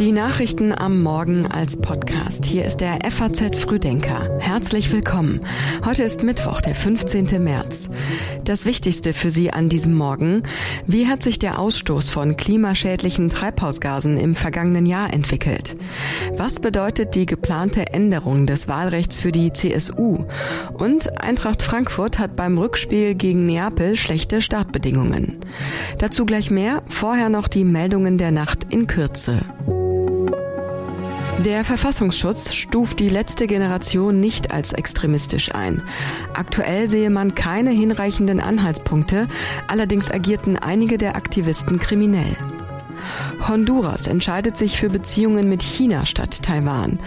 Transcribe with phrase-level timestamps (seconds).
[0.00, 2.44] Die Nachrichten am Morgen als Podcast.
[2.44, 4.28] Hier ist der FAZ Frühdenker.
[4.40, 5.40] Herzlich willkommen.
[5.84, 7.40] Heute ist Mittwoch, der 15.
[7.42, 7.90] März.
[8.42, 10.42] Das Wichtigste für Sie an diesem Morgen.
[10.88, 15.76] Wie hat sich der Ausstoß von klimaschädlichen Treibhausgasen im vergangenen Jahr entwickelt?
[16.36, 20.24] Was bedeutet die geplante Änderung des Wahlrechts für die CSU?
[20.72, 25.38] Und Eintracht Frankfurt hat beim Rückspiel gegen Neapel schlechte Startbedingungen.
[26.00, 26.82] Dazu gleich mehr.
[26.88, 29.38] Vorher noch die Meldungen der Nacht in Kürze.
[31.44, 35.82] Der Verfassungsschutz stuft die letzte Generation nicht als extremistisch ein.
[36.32, 39.26] Aktuell sehe man keine hinreichenden Anhaltspunkte,
[39.68, 42.34] allerdings agierten einige der Aktivisten kriminell.
[43.46, 46.98] Honduras entscheidet sich für Beziehungen mit China statt Taiwan.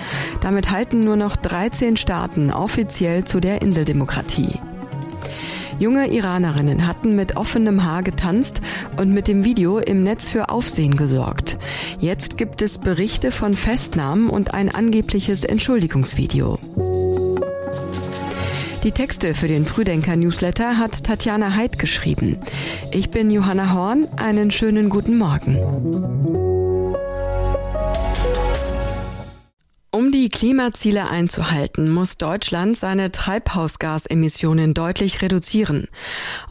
[0.42, 4.60] Damit halten nur noch 13 Staaten offiziell zu der Inseldemokratie.
[5.80, 8.62] Junge Iranerinnen hatten mit offenem Haar getanzt
[8.98, 11.58] und mit dem Video im Netz für Aufsehen gesorgt.
[12.00, 16.58] Jetzt gibt es Berichte von Festnahmen und ein angebliches Entschuldigungsvideo.
[18.84, 22.38] Die Texte für den Frühdenker-Newsletter hat Tatjana Heid geschrieben.
[22.92, 24.08] Ich bin Johanna Horn.
[24.16, 26.57] Einen schönen guten Morgen.
[30.28, 35.88] Die Klimaziele einzuhalten, muss Deutschland seine Treibhausgasemissionen deutlich reduzieren.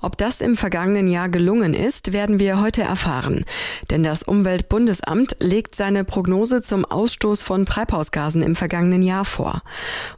[0.01, 3.45] Ob das im vergangenen Jahr gelungen ist, werden wir heute erfahren.
[3.91, 9.61] Denn das Umweltbundesamt legt seine Prognose zum Ausstoß von Treibhausgasen im vergangenen Jahr vor.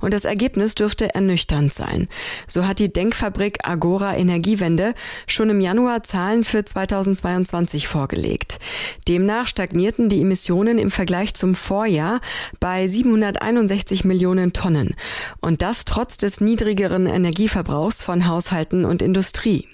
[0.00, 2.08] Und das Ergebnis dürfte ernüchternd sein.
[2.46, 4.94] So hat die Denkfabrik Agora Energiewende
[5.26, 8.60] schon im Januar Zahlen für 2022 vorgelegt.
[9.08, 12.20] Demnach stagnierten die Emissionen im Vergleich zum Vorjahr
[12.60, 14.94] bei 700 161 Millionen Tonnen.
[15.40, 19.66] Und das trotz des niedrigeren Energieverbrauchs von Haushalten und Industrie.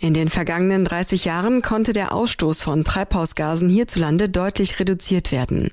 [0.00, 5.70] In den vergangenen 30 Jahren konnte der Ausstoß von Treibhausgasen hierzulande deutlich reduziert werden.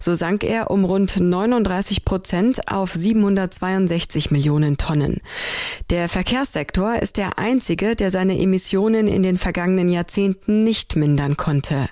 [0.00, 5.20] So sank er um rund 39 Prozent auf 762 Millionen Tonnen.
[5.90, 11.88] Der Verkehrssektor ist der einzige, der seine Emissionen in den vergangenen Jahrzehnten nicht mindern konnte.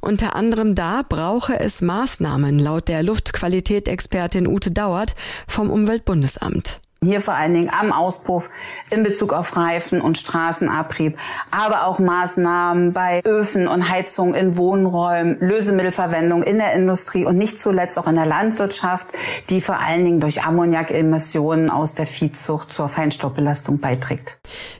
[0.00, 5.14] Unter anderem da brauche es Maßnahmen laut der Luftqualität-Expertin Ute Dauert
[5.46, 6.80] vom Umweltbundesamt.
[7.00, 8.50] Hier vor allen Dingen am Auspuff
[8.90, 11.16] in Bezug auf Reifen und Straßenabrieb,
[11.52, 17.56] aber auch Maßnahmen bei Öfen und Heizung in Wohnräumen, Lösemittelverwendung in der Industrie und nicht
[17.56, 19.06] zuletzt auch in der Landwirtschaft,
[19.48, 24.38] die vor allen Dingen durch Ammoniakemissionen aus der Viehzucht zur Feinstaubbelastung beiträgt.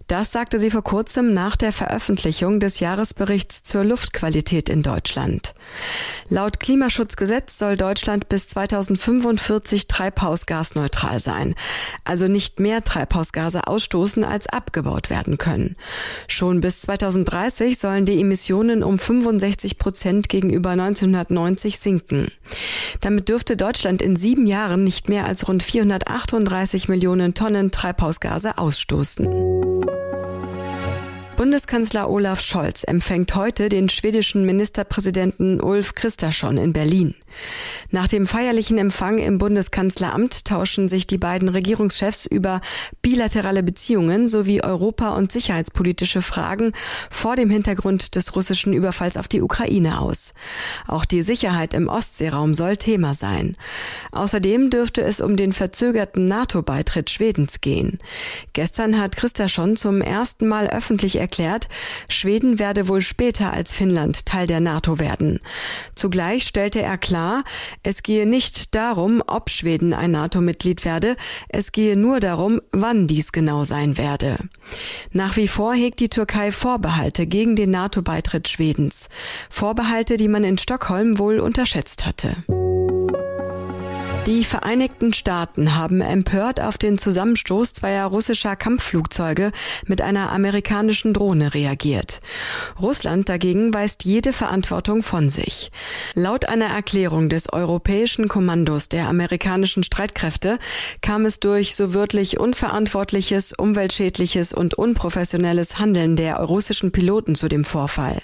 [0.09, 5.55] Das sagte sie vor kurzem nach der Veröffentlichung des Jahresberichts zur Luftqualität in Deutschland.
[6.29, 11.55] Laut Klimaschutzgesetz soll Deutschland bis 2045 treibhausgasneutral sein
[12.09, 15.77] also nicht mehr Treibhausgase ausstoßen, als abgebaut werden können.
[16.27, 22.31] Schon bis 2030 sollen die Emissionen um 65 Prozent gegenüber 1990 sinken.
[23.01, 29.68] Damit dürfte Deutschland in sieben Jahren nicht mehr als rund 438 Millionen Tonnen Treibhausgase ausstoßen.
[31.39, 37.15] Bundeskanzler Olaf Scholz empfängt heute den schwedischen Ministerpräsidenten Ulf Kristersson in Berlin.
[37.93, 42.61] Nach dem feierlichen Empfang im Bundeskanzleramt tauschen sich die beiden Regierungschefs über
[43.03, 46.73] bilaterale Beziehungen sowie Europa- und sicherheitspolitische Fragen
[47.09, 50.33] vor dem Hintergrund des russischen Überfalls auf die Ukraine aus.
[50.89, 53.57] Auch die Sicherheit im Ostseeraum soll Thema sein.
[54.11, 57.99] Außerdem dürfte es um den verzögerten NATO-Beitritt Schwedens gehen.
[58.55, 61.69] Gestern hat Kristersson zum ersten Mal öffentlich erklärt,
[62.09, 65.41] Schweden werde wohl später als Finnland Teil der NATO werden.
[65.95, 67.45] Zugleich stellte er klar,
[67.83, 71.17] es gehe nicht darum, ob Schweden ein NATO-Mitglied werde,
[71.51, 74.39] es gehe nur darum, wann dies genau sein werde.
[75.13, 79.11] Nach wie vor hegt die Türkei Vorbehalte gegen den NATO-Beitritt Schwedens.
[79.51, 82.37] Vorbehalte, die man in Stockholm wohl unterschätzt hatte.
[84.29, 89.53] Die Vereinigten Staaten haben empört auf den Zusammenstoß zweier russischer Kampfflugzeuge
[89.87, 92.21] mit einer amerikanischen Drohne reagiert.
[92.79, 95.71] Russland dagegen weist jede Verantwortung von sich.
[96.13, 100.59] Laut einer Erklärung des Europäischen Kommandos der amerikanischen Streitkräfte
[101.01, 107.65] kam es durch so wörtlich unverantwortliches, umweltschädliches und unprofessionelles Handeln der russischen Piloten zu dem
[107.65, 108.21] Vorfall.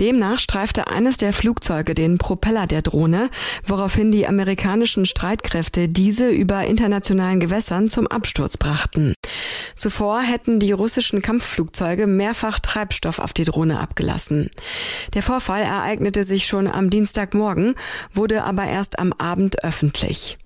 [0.00, 3.30] Demnach streifte eines der Flugzeuge den Propeller der Drohne,
[3.64, 5.19] woraufhin die amerikanischen Streitkräfte
[5.88, 9.14] diese über internationalen Gewässern zum Absturz brachten.
[9.76, 14.50] Zuvor hätten die russischen Kampfflugzeuge mehrfach Treibstoff auf die Drohne abgelassen.
[15.14, 17.74] Der Vorfall ereignete sich schon am Dienstagmorgen,
[18.12, 20.38] wurde aber erst am Abend öffentlich.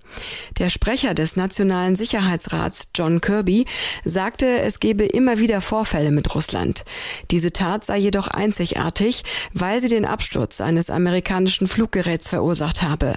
[0.59, 3.65] Der Sprecher des Nationalen Sicherheitsrats John Kirby
[4.03, 6.85] sagte, es gebe immer wieder Vorfälle mit Russland.
[7.31, 9.23] Diese Tat sei jedoch einzigartig,
[9.53, 13.15] weil sie den Absturz eines amerikanischen Fluggeräts verursacht habe.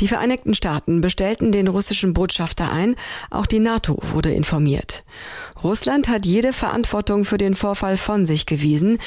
[0.00, 2.96] Die Vereinigten Staaten bestellten den russischen Botschafter ein,
[3.30, 5.04] auch die NATO wurde informiert.
[5.62, 8.98] Russland hat jede Verantwortung für den Vorfall von sich gewiesen.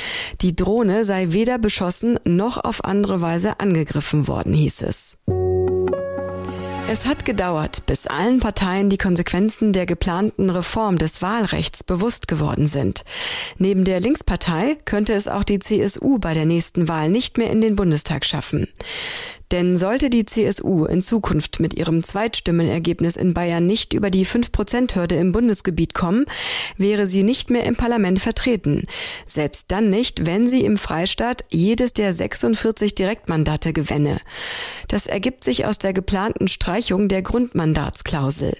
[0.41, 5.18] Die Drohne sei weder beschossen noch auf andere Weise angegriffen worden, hieß es.
[6.89, 12.66] Es hat gedauert, bis allen Parteien die Konsequenzen der geplanten Reform des Wahlrechts bewusst geworden
[12.66, 13.04] sind.
[13.57, 17.60] Neben der Linkspartei könnte es auch die CSU bei der nächsten Wahl nicht mehr in
[17.60, 18.69] den Bundestag schaffen.
[19.52, 25.16] Denn sollte die CSU in Zukunft mit ihrem Zweitstimmenergebnis in Bayern nicht über die 5-Prozent-Hürde
[25.16, 26.26] im Bundesgebiet kommen,
[26.78, 28.86] wäre sie nicht mehr im Parlament vertreten.
[29.26, 34.20] Selbst dann nicht, wenn sie im Freistaat jedes der 46 Direktmandate gewänne.
[34.90, 38.58] Das ergibt sich aus der geplanten Streichung der Grundmandatsklausel.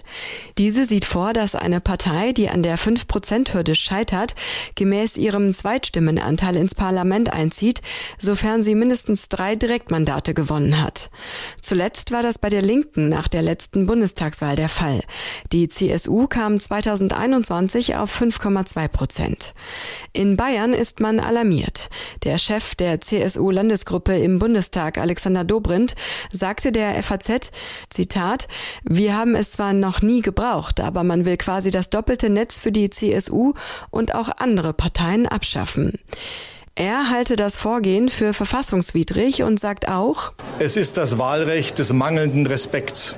[0.56, 4.34] Diese sieht vor, dass eine Partei, die an der 5-Prozent-Hürde scheitert,
[4.74, 7.82] gemäß ihrem Zweitstimmenanteil ins Parlament einzieht,
[8.18, 10.77] sofern sie mindestens drei Direktmandate gewonnen hat.
[11.60, 15.02] Zuletzt war das bei der Linken nach der letzten Bundestagswahl der Fall.
[15.52, 19.54] Die CSU kam 2021 auf 5,2 Prozent.
[20.12, 21.88] In Bayern ist man alarmiert.
[22.24, 25.94] Der Chef der CSU-Landesgruppe im Bundestag, Alexander Dobrindt,
[26.32, 27.50] sagte der FAZ,
[27.90, 28.48] Zitat,
[28.84, 32.72] wir haben es zwar noch nie gebraucht, aber man will quasi das doppelte Netz für
[32.72, 33.52] die CSU
[33.90, 35.98] und auch andere Parteien abschaffen.
[36.78, 40.30] Er halte das Vorgehen für verfassungswidrig und sagt auch,
[40.60, 43.16] es ist das Wahlrecht des mangelnden Respekts.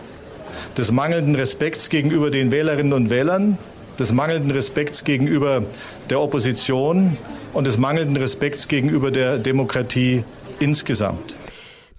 [0.79, 3.59] Des mangelnden Respekts gegenüber den Wählerinnen und Wählern,
[3.99, 5.63] des mangelnden Respekts gegenüber
[6.09, 7.19] der Opposition
[7.53, 10.25] und des mangelnden Respekts gegenüber der Demokratie
[10.59, 11.37] insgesamt.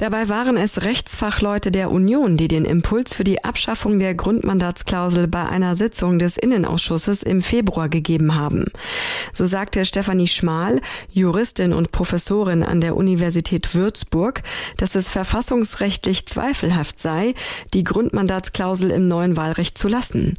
[0.02, 5.46] Dabei waren es Rechtsfachleute der Union, die den Impuls für die Abschaffung der Grundmandatsklausel bei
[5.46, 8.72] einer Sitzung des Innenausschusses im Februar gegeben haben.
[9.32, 10.82] So sagte Stefanie Schmal,
[11.12, 14.42] Juristin und Professorin an der Universität Würzburg,
[14.78, 17.36] dass es verfassungsrechtlich zweifelhaft sei,
[17.76, 20.36] die Grundmandatsklausel im neuen Wahlrecht zu lassen.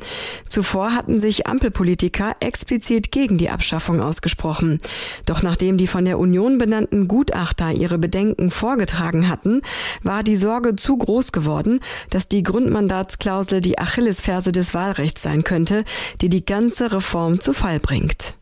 [0.49, 4.81] Zuvor hatten sich Ampelpolitiker explizit gegen die Abschaffung ausgesprochen.
[5.25, 9.63] Doch nachdem die von der Union benannten Gutachter ihre Bedenken vorgetragen hatten, Monaten
[10.03, 15.85] war die Sorge zu groß geworden, dass die Grundmandatsklausel die Achillesferse des Wahlrechts sein könnte,
[16.21, 18.37] die die ganze Reform zu Fall bringt.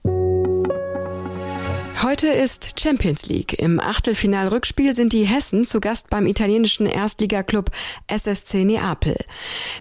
[2.02, 3.58] Heute ist Champions League.
[3.58, 7.70] Im Achtelfinal-Rückspiel sind die Hessen zu Gast beim italienischen Erstligaklub
[8.06, 9.16] SSC Neapel.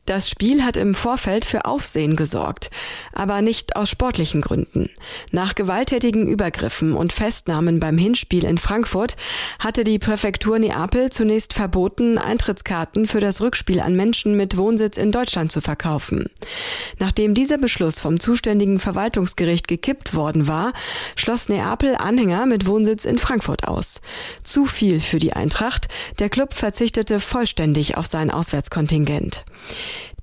[0.06, 2.72] Das Spiel hat im Vorfeld für Aufsehen gesorgt,
[3.14, 4.90] aber nicht aus sportlichen Gründen.
[5.32, 9.16] Nach gewalttätigen Übergriffen und Festnahmen beim Hinspiel in Frankfurt
[9.58, 15.14] hatte die Präfektur Neapel zunächst verboten, Eintrittskarten für das Rückspiel an Menschen mit Wohnsitz in
[15.14, 16.30] Deutschland zu verkaufen.
[16.98, 20.74] Nachdem dieser Beschluss vom zuständigen Verwaltungsgericht gekippt worden war,
[21.16, 24.02] schloss Neapel Anhänger mit Wohnsitz in Frankfurt aus.
[24.44, 25.90] Zu viel für die Eintracht.
[26.18, 29.46] Der Club verzichtete vollständig auf sein Auswärtskontingent.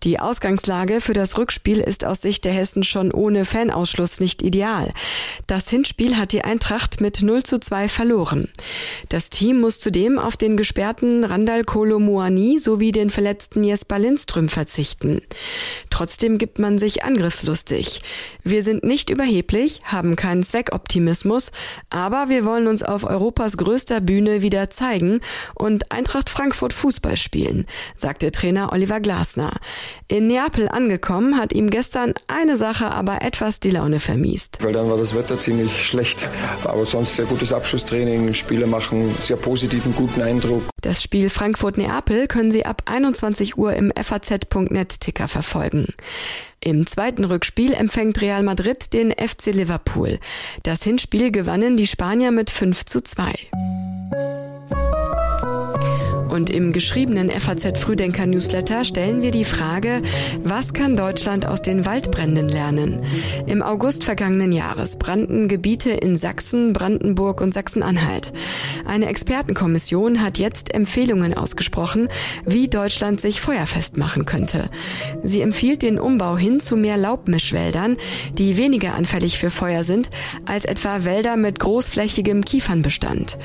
[0.03, 4.93] Die Ausgangslage für das Rückspiel ist aus Sicht der Hessen schon ohne Fanausschluss nicht ideal.
[5.47, 8.51] Das Hinspiel hat die Eintracht mit 0 zu 2 verloren.
[9.09, 15.23] Das Team muss zudem auf den gesperrten Randall Kolomuani sowie den verletzten Jesper Lindström verzichten.
[15.91, 18.01] Trotzdem gibt man sich angriffslustig.
[18.43, 21.53] Wir sind nicht überheblich, haben keinen Zweckoptimismus,
[21.91, 25.21] aber wir wollen uns auf Europas größter Bühne wieder zeigen
[25.55, 27.67] und Eintracht Frankfurt Fußball spielen,
[27.97, 29.53] sagte Trainer Oliver Glasner.
[30.09, 34.59] In Neapel angekommen hat ihm gestern eine Sache aber etwas die Laune vermiest.
[34.63, 36.29] Weil dann war das Wetter ziemlich schlecht,
[36.65, 40.63] aber sonst sehr gutes Abschlusstraining, Spiele machen sehr positiven, guten Eindruck.
[40.81, 45.89] Das Spiel Frankfurt-Neapel können Sie ab 21 Uhr im faz.net Ticker verfolgen.
[46.61, 50.19] Im zweiten Rückspiel empfängt Real Madrid den FC Liverpool.
[50.63, 53.33] Das Hinspiel gewannen die Spanier mit 5 zu 2.
[56.37, 60.03] Und im geschriebenen FAZ Frühdenker Newsletter stellen wir die Frage,
[60.45, 63.01] was kann Deutschland aus den Waldbränden lernen?
[63.47, 68.35] Im August vergangenen Jahres brannten Gebiete in Sachsen, Brandenburg und Sachsen-Anhalt.
[68.85, 72.11] Eine Expertenkommission hat jetzt Empfehlungen ausgesprochen,
[72.45, 74.69] wie Deutschland sich feuerfest machen könnte.
[75.23, 77.97] Sie empfiehlt den Umbau hin zu mehr Laubmischwäldern,
[78.37, 80.11] die weniger anfällig für Feuer sind
[80.45, 83.39] als etwa Wälder mit großflächigem Kiefernbestand.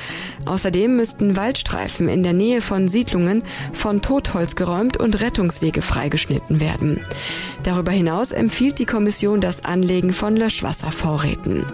[0.44, 6.60] Außerdem müssten Waldstreifen in der Nähe von von Siedlungen von Totholz geräumt und Rettungswege freigeschnitten
[6.60, 7.04] werden.
[7.62, 11.64] Darüber hinaus empfiehlt die Kommission das Anlegen von Löschwasservorräten.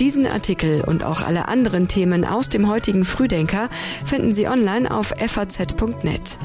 [0.00, 3.70] Diesen Artikel und auch alle anderen Themen aus dem heutigen Frühdenker
[4.04, 6.36] finden Sie online auf faz.net.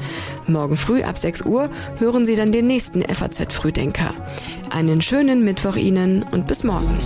[0.46, 4.14] Morgen früh ab 6 Uhr hören Sie dann den nächsten FAZ Frühdenker.
[4.70, 6.96] Einen schönen Mittwoch Ihnen und bis morgen.